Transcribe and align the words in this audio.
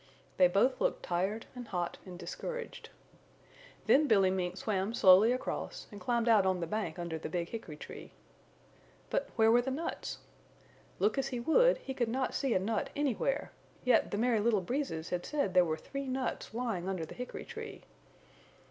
They 0.37 0.47
both 0.47 0.81
looked 0.81 1.03
tired 1.03 1.45
and 1.55 1.67
hot 1.67 1.99
and 2.07 2.17
discouraged. 2.17 2.89
Then 3.85 4.07
Billy 4.07 4.31
Mink 4.31 4.57
swam 4.57 4.95
slowly 4.95 5.31
across 5.31 5.85
and 5.91 6.01
climbed 6.01 6.27
out 6.27 6.43
on 6.43 6.59
the 6.59 6.65
bank 6.65 6.97
under 6.97 7.19
the 7.19 7.29
big 7.29 7.49
hickory 7.49 7.77
tree. 7.77 8.09
But 9.11 9.29
where 9.35 9.51
were 9.51 9.61
the 9.61 9.69
nuts? 9.69 10.17
Look 10.97 11.19
as 11.19 11.27
he 11.27 11.39
would, 11.39 11.77
he 11.77 11.93
could 11.93 12.09
not 12.09 12.33
see 12.33 12.55
a 12.55 12.59
nut 12.59 12.89
anywhere, 12.95 13.51
yet 13.85 14.09
the 14.09 14.17
Merry 14.17 14.39
Little 14.39 14.61
Breezes 14.61 15.09
had 15.11 15.23
said 15.23 15.53
there 15.53 15.63
were 15.65 15.77
three 15.77 16.07
nuts 16.07 16.51
lying 16.51 16.89
under 16.89 17.05
the 17.05 17.13
hickory 17.13 17.45
tree. 17.45 17.83